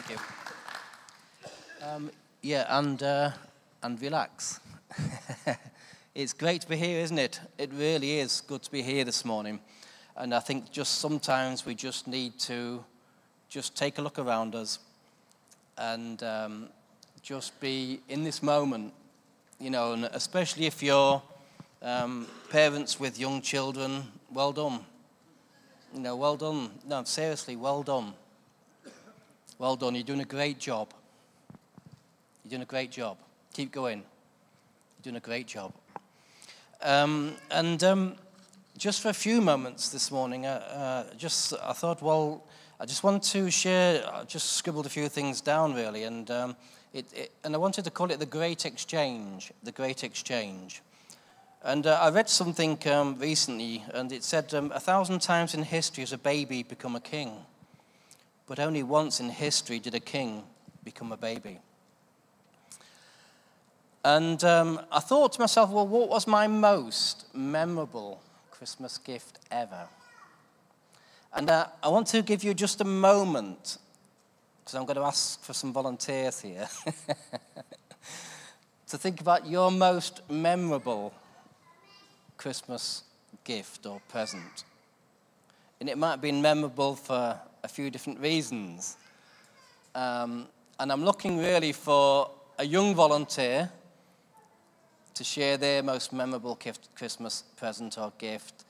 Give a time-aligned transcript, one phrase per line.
[0.00, 1.86] Thank you.
[1.86, 2.10] Um,
[2.40, 3.32] yeah, and, uh,
[3.82, 4.60] and relax.
[6.14, 7.38] it's great to be here, isn't it?
[7.58, 9.60] It really is good to be here this morning.
[10.16, 12.82] And I think just sometimes we just need to
[13.50, 14.78] just take a look around us
[15.76, 16.68] and um,
[17.20, 18.94] just be in this moment,
[19.58, 21.20] you know, and especially if you're
[21.82, 24.80] um, parents with young children, well done.
[25.92, 26.70] You know, well done.
[26.86, 28.14] No, seriously, well done.
[29.60, 29.94] Well done.
[29.94, 30.94] You're doing a great job.
[32.42, 33.18] You're doing a great job.
[33.52, 33.98] Keep going.
[33.98, 35.74] You're doing a great job.
[36.80, 38.14] Um, and um,
[38.78, 42.42] just for a few moments this morning, uh, uh, just I thought, well,
[42.80, 44.02] I just want to share.
[44.10, 46.56] I just scribbled a few things down really, and um,
[46.94, 49.52] it, it, and I wanted to call it the Great Exchange.
[49.62, 50.80] The Great Exchange.
[51.62, 55.64] And uh, I read something um, recently, and it said um, a thousand times in
[55.64, 57.32] history has a baby become a king.
[58.50, 60.42] But only once in history did a king
[60.82, 61.60] become a baby.
[64.04, 68.20] And um, I thought to myself, well, what was my most memorable
[68.50, 69.86] Christmas gift ever?
[71.32, 73.78] And uh, I want to give you just a moment,
[74.64, 76.66] because I'm going to ask for some volunteers here,
[78.88, 81.14] to think about your most memorable
[82.36, 83.04] Christmas
[83.44, 84.64] gift or present.
[85.78, 88.96] And it might have been memorable for a few different reasons.
[89.94, 90.46] Um,
[90.78, 93.70] and I'm looking really for a young volunteer
[95.14, 98.64] to share their most memorable gift, Christmas present or gift,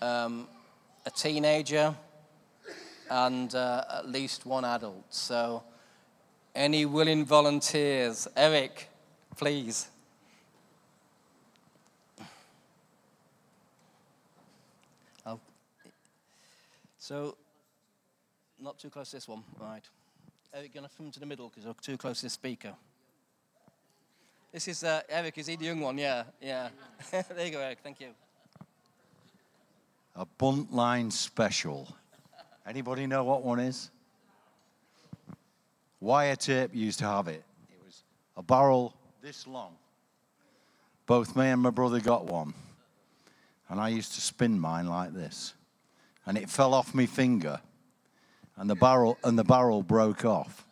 [0.00, 0.46] um,
[1.04, 1.94] a teenager,
[3.10, 5.04] and uh, at least one adult.
[5.10, 5.62] So,
[6.54, 8.28] any willing volunteers?
[8.36, 8.88] Eric,
[9.36, 9.88] please.
[15.24, 15.40] Oh.
[16.98, 17.36] So,
[18.66, 19.84] not too close to this one, right.
[20.52, 22.74] Eric, you're going to come to the middle because you're too close to the speaker.
[24.52, 25.96] This is uh, Eric, is he the young one?
[25.96, 26.70] Yeah, yeah.
[27.12, 28.08] there you go, Eric, thank you.
[30.16, 31.94] A Buntline special.
[32.66, 33.88] Anybody know what one is?
[36.00, 37.44] Wyatt Earp used to have it.
[37.70, 38.02] It was
[38.36, 39.76] a barrel this long.
[41.06, 42.52] Both me and my brother got one.
[43.68, 45.54] And I used to spin mine like this.
[46.26, 47.60] And it fell off my finger
[48.56, 50.64] and the barrel and the barrel broke off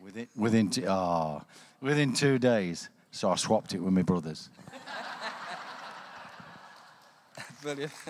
[0.00, 1.42] within within t- oh,
[1.80, 2.88] within two days.
[3.10, 4.50] So I swapped it with my brothers.
[7.62, 7.92] Brilliant.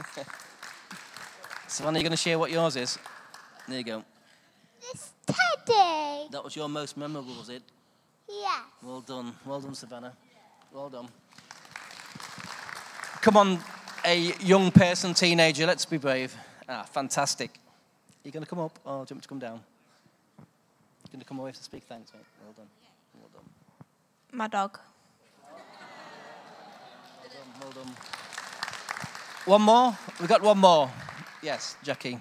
[1.68, 2.98] Savannah, you going to share what yours is?
[3.68, 4.04] There you go.
[4.90, 6.28] It's Teddy.
[6.30, 7.62] That was your most memorable, was it?
[8.28, 8.60] Yeah.
[8.82, 9.34] Well done.
[9.44, 10.12] Well done, Savannah.
[10.72, 11.08] Well done.
[13.20, 13.58] Come on,
[14.04, 16.34] a young person, teenager, let's be brave.
[16.68, 17.58] Ah, fantastic.
[18.28, 19.60] Are you going to come up or do you want me to come down?
[20.36, 21.84] You're going to come away to speak?
[21.88, 22.22] Thanks, mate.
[22.44, 22.66] Well done.
[23.18, 23.42] Well done.
[24.32, 24.78] My dog.
[25.42, 25.62] Well
[27.32, 27.72] done.
[27.74, 27.94] Well done.
[29.46, 29.98] One more?
[30.20, 30.90] We've got one more.
[31.42, 32.20] Yes, Jackie.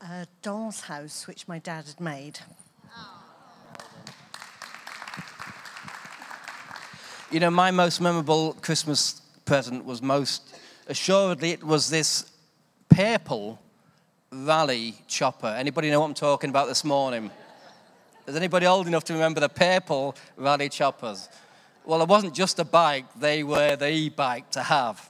[0.00, 2.38] a doll's house which my dad had made.
[7.32, 10.54] You know, my most memorable Christmas present was most
[10.88, 12.30] assuredly it was this
[12.90, 13.58] purple
[14.30, 15.46] Raleigh chopper.
[15.46, 17.30] Anybody know what I'm talking about this morning?
[18.26, 21.30] Is anybody old enough to remember the purple Raleigh choppers?
[21.86, 25.08] Well, it wasn't just a bike, they were the bike to have.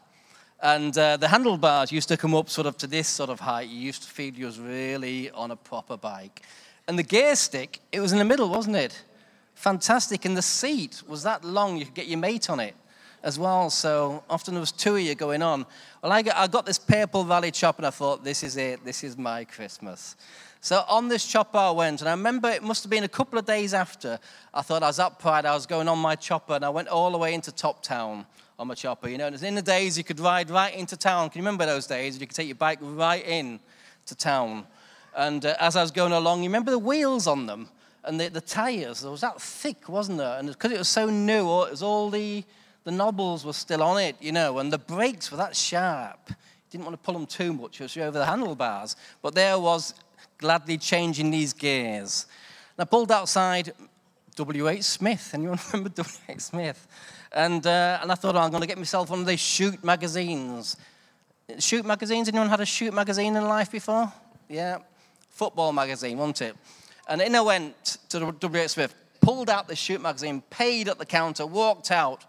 [0.62, 3.68] And uh, the handlebars used to come up sort of to this sort of height.
[3.68, 6.42] You used to feel you was really on a proper bike.
[6.86, 9.02] And the gear stick, it was in the middle, wasn't it?
[9.56, 10.24] Fantastic.
[10.24, 12.76] And the seat was that long, you could get your mate on it
[13.22, 13.70] as well.
[13.70, 15.66] So often there was two of you going on.
[16.02, 18.84] Well, I got, I got this purple Raleigh chopper and I thought, this is it.
[18.84, 20.16] This is my Christmas.
[20.60, 23.38] So on this chopper I went, and I remember it must have been a couple
[23.38, 24.18] of days after.
[24.52, 26.88] I thought I was up Pride, I was going on my chopper, and I went
[26.88, 28.26] all the way into Top Town
[28.58, 29.08] on my chopper.
[29.08, 31.30] You know, and in the days you could ride right into town.
[31.30, 32.18] Can you remember those days?
[32.18, 33.60] You could take your bike right in
[34.06, 34.66] to town.
[35.16, 37.68] And uh, as I was going along, you remember the wheels on them
[38.04, 39.04] and the, the tires?
[39.04, 40.38] It was that thick, wasn't there?
[40.38, 42.44] And because it was so new, it was all the
[42.88, 46.30] the knobbles were still on it, you know, and the brakes were that sharp.
[46.70, 48.96] Didn't want to pull them too much, it was over the handlebars.
[49.20, 49.92] But there was
[50.38, 52.24] gladly changing these gears.
[52.78, 53.74] And I pulled outside
[54.36, 54.82] W.H.
[54.84, 55.32] Smith.
[55.34, 56.40] Anyone remember W.H.
[56.40, 56.88] Smith?
[57.30, 59.84] And, uh, and I thought, oh, I'm going to get myself one of these shoot
[59.84, 60.78] magazines.
[61.58, 62.28] Shoot magazines?
[62.28, 64.10] Anyone had a shoot magazine in life before?
[64.48, 64.78] Yeah.
[65.28, 66.56] Football magazine, wasn't it?
[67.06, 68.70] And in I went to W.H.
[68.70, 72.24] Smith, pulled out the shoot magazine, paid at the counter, walked out.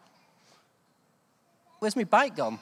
[1.79, 2.59] Where's my bike gone?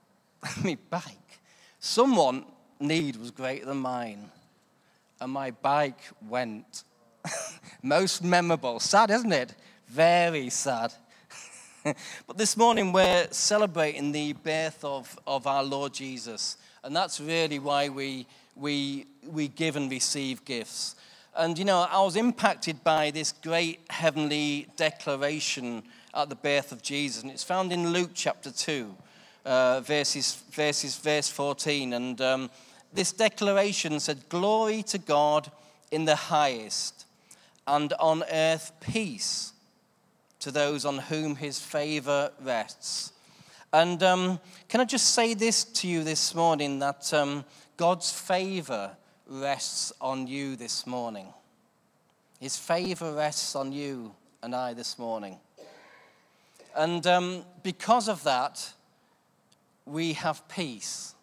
[0.64, 1.38] my bike.
[1.78, 2.44] Someone
[2.80, 4.30] need was greater than mine,
[5.20, 6.82] and my bike went.
[7.82, 8.80] Most memorable.
[8.80, 9.54] Sad, isn't it?
[9.86, 10.92] Very sad.
[11.84, 17.60] but this morning we're celebrating the birth of, of our Lord Jesus, and that's really
[17.60, 18.26] why we,
[18.56, 20.96] we, we give and receive gifts.
[21.36, 25.84] And you know, I was impacted by this great heavenly declaration
[26.14, 28.94] at the birth of Jesus, and it's found in Luke chapter 2,
[29.44, 31.92] uh, verses, verses, verse 14.
[31.92, 32.50] And um,
[32.92, 35.50] this declaration said, Glory to God
[35.90, 37.06] in the highest,
[37.66, 39.52] and on earth peace
[40.40, 43.12] to those on whom his favor rests.
[43.72, 47.44] And um, can I just say this to you this morning that um,
[47.76, 48.96] God's favor
[49.26, 51.34] rests on you this morning?
[52.40, 55.38] His favor rests on you and I this morning.
[56.76, 58.72] And um, because of that,
[59.84, 61.14] we have peace.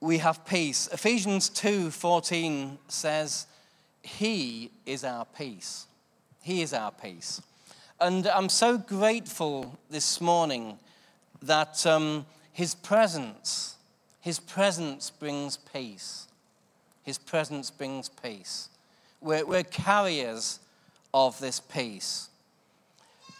[0.00, 0.88] We have peace.
[0.92, 3.46] Ephesians 2:14 says,
[4.02, 5.86] "He is our peace."
[6.42, 7.42] He is our peace.
[8.00, 10.78] And I'm so grateful this morning
[11.42, 13.76] that um, His presence,
[14.20, 16.28] His presence brings peace.
[17.02, 18.68] His presence brings peace.
[19.20, 20.60] We're, we're carriers
[21.12, 22.28] of this peace.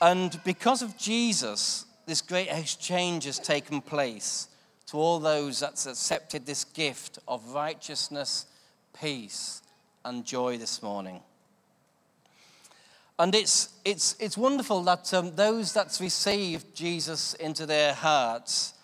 [0.01, 4.49] And because of Jesus, this great exchange has taken place
[4.87, 8.47] to all those that's accepted this gift of righteousness,
[8.99, 9.61] peace,
[10.05, 11.21] and joy this morning.
[13.19, 18.75] And it's, it's, it's wonderful that um, those that's received Jesus into their hearts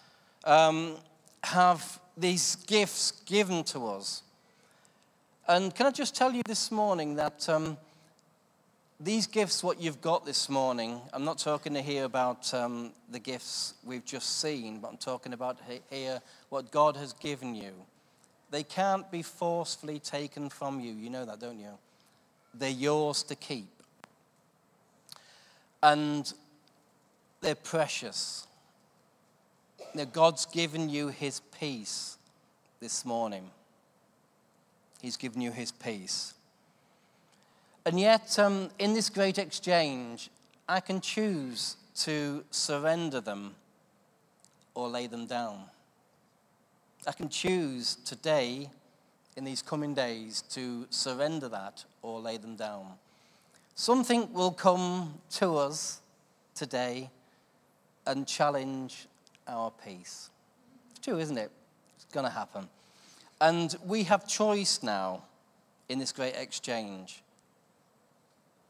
[0.43, 0.97] um,
[1.45, 4.23] have these gifts given to us.
[5.47, 7.77] And can I just tell you this morning that um,
[9.01, 13.19] these gifts, what you've got this morning, I'm not talking to here about um, the
[13.19, 15.59] gifts we've just seen, but I'm talking about
[15.91, 17.73] here what God has given you.
[18.51, 20.93] They can't be forcefully taken from you.
[20.93, 21.79] You know that, don't you?
[22.55, 23.69] They're yours to keep
[25.85, 26.33] and
[27.43, 28.47] they're precious.
[29.95, 32.17] Now, God's given you his peace
[32.81, 33.51] this morning.
[35.03, 36.33] He's given you his peace.
[37.87, 40.31] And yet, um, in this great exchange,
[40.67, 43.55] I can choose to surrender them
[44.75, 45.65] or lay them down.
[47.07, 48.71] I can choose today,
[49.37, 52.87] in these coming days, to surrender that or lay them down.
[53.75, 56.01] Something will come to us
[56.55, 57.11] today
[58.07, 59.07] and challenge
[59.47, 60.31] our peace.
[60.93, 61.51] It's true, isn't it?
[61.97, 62.69] It's going to happen.
[63.41, 65.25] And we have choice now
[65.91, 67.24] in this great exchange.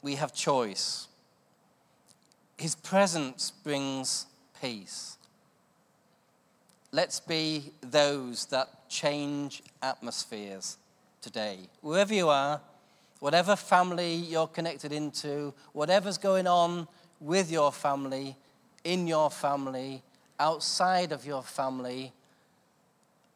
[0.05, 1.09] We have choice.
[2.59, 4.27] His presence brings
[4.61, 5.17] peace.
[6.93, 10.77] Let's be those that change atmospheres
[11.23, 11.71] today.
[11.81, 12.61] Wherever you are,
[13.21, 16.87] whatever family you're connected into, whatever's going on
[17.19, 18.37] with your family,
[18.85, 20.03] in your family,
[20.39, 22.13] outside of your family,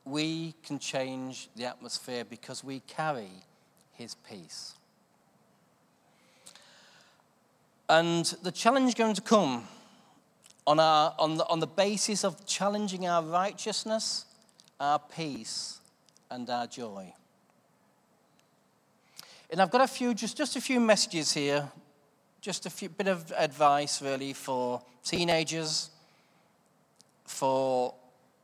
[0.05, 3.31] we can change the atmosphere because we carry
[3.95, 4.75] his peace.
[7.89, 9.67] And the challenge is going to come
[10.67, 14.27] on, our, on, the, on the basis of challenging our righteousness,
[14.79, 15.81] our peace,
[16.31, 17.13] and our joy.
[19.51, 21.71] And I've got a few, just, just a few messages here,
[22.43, 25.89] just a few, bit of advice really for teenagers,
[27.25, 27.95] for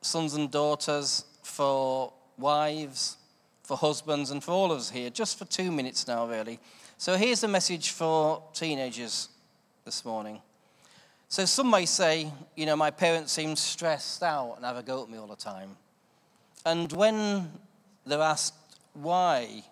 [0.00, 3.18] sons and daughters, for wives,
[3.62, 6.58] for husbands, and for all of us here, just for two minutes now, really.
[6.96, 9.28] So here's the message for teenagers
[9.84, 10.40] this morning.
[11.28, 15.02] So some may say, you know, my parents seem stressed out and have a go
[15.02, 15.76] at me all the time.
[16.64, 17.52] And when
[18.06, 18.54] they're asked
[18.94, 19.62] why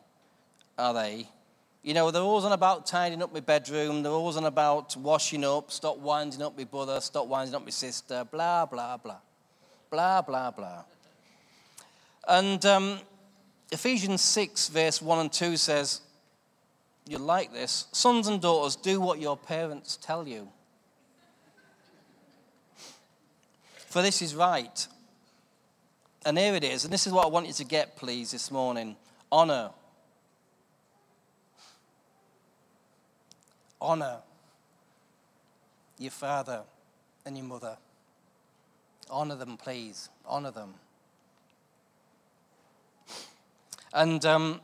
[0.76, 1.26] are they?
[1.82, 4.02] You know, they're always on about tidying up my bedroom.
[4.02, 7.70] They're always on about washing up, stop winding up my brother, stop winding up my
[7.70, 9.16] sister, blah, blah, blah.
[9.90, 10.82] Blah, blah, blah.
[12.28, 13.00] And um,
[13.70, 16.02] Ephesians 6, verse 1 and 2 says,
[17.06, 17.86] You like this.
[17.92, 20.48] Sons and daughters, do what your parents tell you.
[23.88, 24.86] For this is right.
[26.24, 26.84] And here it is.
[26.84, 28.96] And this is what I want you to get, please, this morning
[29.30, 29.70] honor
[33.82, 34.18] honor
[35.98, 36.62] your father
[37.26, 37.76] and your mother.
[39.10, 40.08] Honor them, please.
[40.24, 40.74] Honor them.
[43.92, 44.60] And um,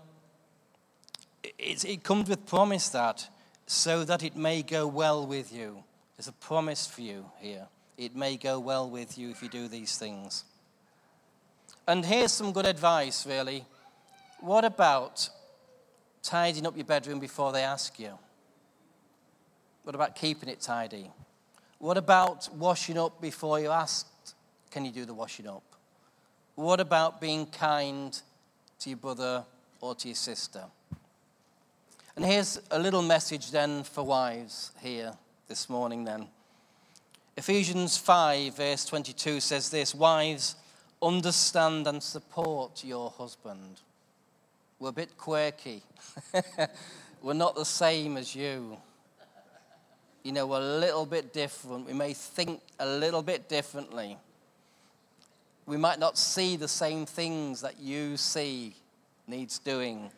[1.58, 3.28] it, comes with promise that
[3.66, 5.82] so that it may go well with you.
[6.16, 7.66] There's a promise for you here.
[7.96, 10.44] It may go well with you if you do these things.
[11.86, 13.64] And here's some good advice, really.
[14.40, 15.28] What about
[16.22, 18.18] tidying up your bedroom before they ask you?
[19.82, 21.10] What about keeping it tidy?
[21.78, 24.34] What about washing up before you're asked,
[24.70, 25.62] can you do the washing up?
[26.56, 28.20] What about being kind
[28.80, 29.44] to your brother
[29.80, 30.64] or to your sister?
[32.18, 35.12] And here's a little message then for wives here
[35.46, 36.26] this morning then.
[37.36, 40.56] Ephesians 5, verse 22 says this Wives,
[41.00, 43.82] understand and support your husband.
[44.80, 45.84] We're a bit quirky.
[47.22, 48.78] We're not the same as you.
[50.24, 51.86] You know, we're a little bit different.
[51.86, 54.18] We may think a little bit differently.
[55.66, 58.74] We might not see the same things that you see
[59.28, 60.10] needs doing.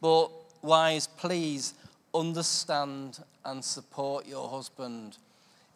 [0.00, 0.30] But,
[0.62, 1.74] wives, please
[2.14, 5.16] understand and support your husband.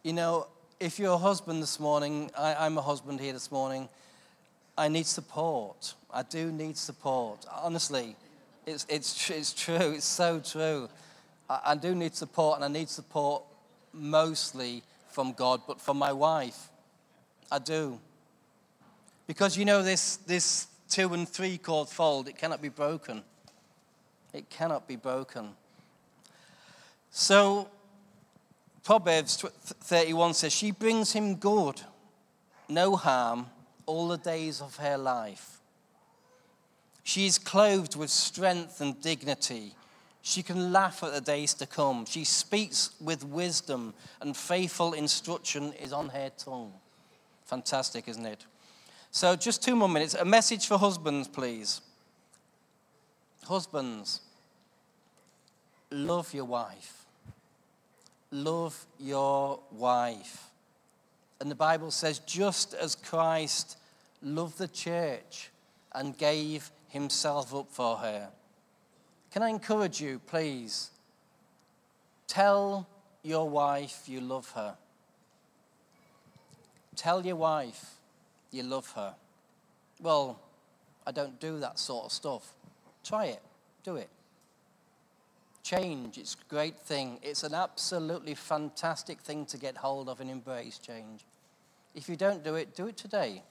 [0.03, 0.47] You know,
[0.79, 3.87] if you're a husband this morning, I, am a husband here this morning,
[4.77, 5.93] I need support.
[6.11, 7.45] I do need support.
[7.61, 8.15] Honestly,
[8.65, 9.93] it's, it's, it's true.
[9.93, 10.89] It's so true.
[11.49, 13.43] I, I do need support, and I need support
[13.93, 16.69] mostly from God, but from my wife.
[17.51, 17.99] I do.
[19.27, 23.23] Because you know, this, this two and three chord fold, it cannot be broken.
[24.33, 25.51] It cannot be broken.
[27.11, 27.69] So,
[28.83, 31.81] Proverbs 31 says, She brings him good,
[32.67, 33.45] no harm,
[33.85, 35.59] all the days of her life.
[37.03, 39.75] She is clothed with strength and dignity.
[40.21, 42.05] She can laugh at the days to come.
[42.05, 46.73] She speaks with wisdom, and faithful instruction is on her tongue.
[47.45, 48.45] Fantastic, isn't it?
[49.11, 50.15] So, just two more minutes.
[50.15, 51.81] A message for husbands, please.
[53.45, 54.21] Husbands,
[55.91, 57.05] love your wife.
[58.31, 60.49] Love your wife.
[61.39, 63.77] And the Bible says, just as Christ
[64.21, 65.51] loved the church
[65.93, 68.29] and gave himself up for her.
[69.31, 70.91] Can I encourage you, please?
[72.27, 72.87] Tell
[73.23, 74.75] your wife you love her.
[76.95, 77.95] Tell your wife
[78.51, 79.15] you love her.
[79.99, 80.39] Well,
[81.05, 82.53] I don't do that sort of stuff.
[83.03, 83.41] Try it,
[83.83, 84.09] do it.
[85.61, 87.19] Change, it's a great thing.
[87.21, 91.25] It's an absolutely fantastic thing to get hold of and embrace change.
[91.95, 93.43] If you don't do it, do it today.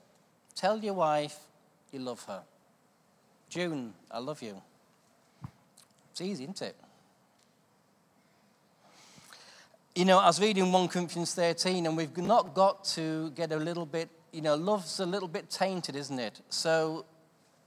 [0.55, 1.39] Tell your wife
[1.91, 2.43] you love her.
[3.49, 4.61] June, I love you.
[6.11, 6.77] It's easy, isn't it?
[9.95, 13.57] You know, I was reading 1 Corinthians 13, and we've not got to get a
[13.57, 16.41] little bit, you know, love's a little bit tainted, isn't it?
[16.49, 17.05] So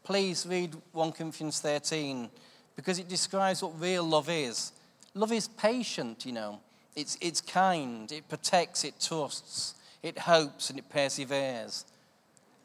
[0.06, 2.30] please read 1 Corinthians 13
[2.76, 4.72] because it describes what real love is.
[5.16, 6.60] Love is patient, you know,
[6.96, 11.86] it's, it's kind, it protects, it trusts, it hopes, and it perseveres.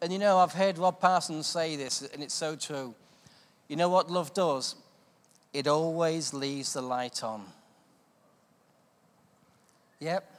[0.03, 2.95] And you know, I've heard Rob Parsons say this, and it's so true.
[3.69, 4.77] You know what love does?
[5.53, 7.45] It always leaves the light on.
[9.99, 10.31] Yep.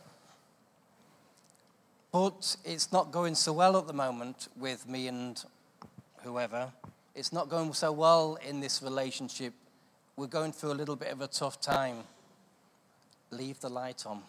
[2.12, 5.44] But it's not going so well at the moment with me and
[6.24, 6.72] whoever.
[7.14, 9.54] It's not going so well in this relationship.
[10.16, 11.98] We're going through a little bit of a tough time.
[13.32, 14.22] Leave the light on.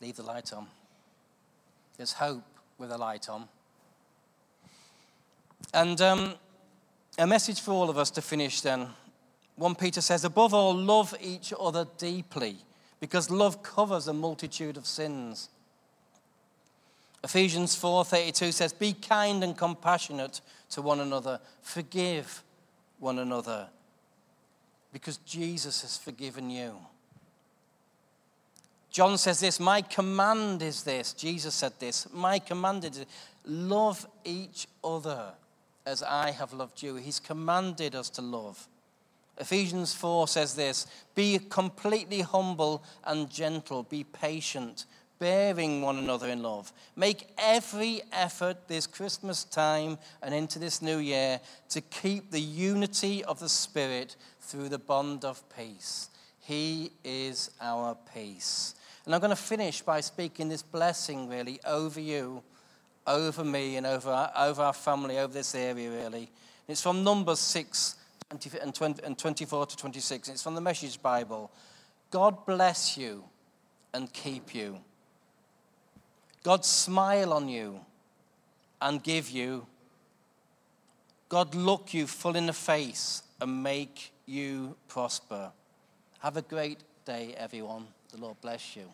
[0.00, 0.66] Leave the light on.
[1.96, 2.44] There's hope
[2.78, 3.48] with a light on.
[5.72, 6.34] And um,
[7.18, 8.88] a message for all of us to finish then.
[9.56, 12.56] 1 Peter says, above all, love each other deeply,
[13.00, 15.48] because love covers a multitude of sins.
[17.24, 22.44] Ephesians 4:32 says, "Be kind and compassionate to one another, forgive
[22.98, 23.70] one another,
[24.92, 26.86] because Jesus has forgiven you."
[28.90, 33.06] John says this, "My command is this." Jesus said this, "My command is
[33.46, 35.34] love each other
[35.86, 36.96] as I have loved you.
[36.96, 38.68] He's commanded us to love.
[39.38, 44.84] Ephesians 4 says this Be completely humble and gentle, be patient,
[45.24, 46.70] bearing one another in love.
[46.96, 51.40] Make every effort this Christmas time and into this new year
[51.70, 56.10] to keep the unity of the Spirit through the bond of peace.
[56.40, 58.74] He is our peace.
[59.06, 62.42] And I'm going to finish by speaking this blessing really over you
[63.06, 66.30] over me and over our, over our family, over this area, really.
[66.68, 67.96] It's from Numbers 6
[68.28, 70.28] 20, and, 20, and 24 to 26.
[70.28, 71.50] It's from the Message Bible.
[72.10, 73.24] God bless you
[73.94, 74.80] and keep you.
[76.44, 77.80] God smile on you
[78.80, 79.66] and give you.
[81.30, 85.50] God look you full in the face and make you prosper.
[86.20, 87.86] Have a great day, everyone.
[88.12, 88.84] The Lord bless you.